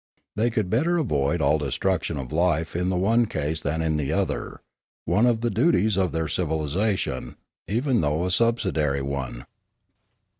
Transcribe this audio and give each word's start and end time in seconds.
They 0.35 0.49
could 0.49 0.67
better 0.67 0.97
avoid 0.97 1.41
all 1.41 1.59
destruction 1.59 2.17
of 2.17 2.31
life 2.33 2.75
in 2.75 2.89
the 2.89 2.97
one 2.97 3.27
case 3.27 3.61
than 3.61 3.83
in 3.83 3.97
the 3.97 4.11
other,— 4.11 4.59
one 5.05 5.27
of 5.27 5.41
the 5.41 5.51
duties 5.51 5.95
of 5.95 6.11
their 6.11 6.27
civilisation, 6.27 7.35
even 7.67 8.01
though 8.01 8.25
a 8.25 8.31
subsidiary 8.31 9.03
one. 9.03 9.45